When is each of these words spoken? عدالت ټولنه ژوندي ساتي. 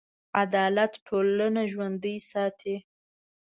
عدالت 0.41 0.93
ټولنه 1.07 1.61
ژوندي 1.71 2.15
ساتي. 2.31 2.75